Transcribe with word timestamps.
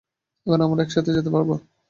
এবার 0.47 0.59
আমরা 0.61 0.81
একসাথে 0.83 1.15
যেতে 1.17 1.29
পারব। 1.35 1.49